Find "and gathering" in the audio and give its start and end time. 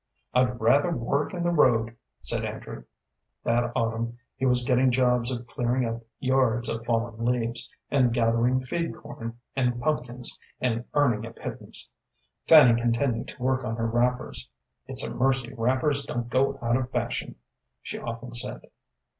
7.91-8.61